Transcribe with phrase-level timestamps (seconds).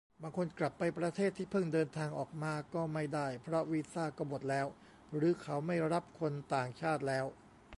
[0.23, 4.67] บางคนกลับไปประเทศที่เพิ่งเดินทางออกมาก็ไม่ได้ เพราะวีซ่าก็หมดแล้ว
[5.15, 7.25] หรือเขาไม่รับคนต่างชาติแล้ว